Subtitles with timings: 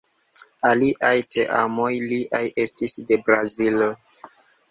[0.69, 3.93] Aliaj teamoj liaj estis de Brazilo.